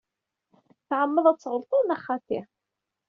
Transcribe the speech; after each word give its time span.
Tɛemmeḍ 0.87 1.25
ad 1.27 1.39
tɣelṭeḍ, 1.39 1.81
neɣ 1.85 1.99
xaṭi? 2.05 2.39